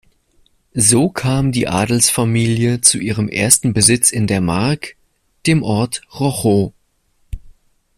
So 0.73 1.09
kam 1.09 1.51
die 1.51 1.67
Adelsfamilie 1.67 2.81
zu 2.81 2.97
ihrem 2.97 3.29
ersten 3.29 3.71
Besitz 3.71 4.09
in 4.09 4.25
der 4.25 4.41
Mark, 4.41 4.95
dem 5.45 5.61
Ort 5.61 6.01
Rochow. 6.19 6.73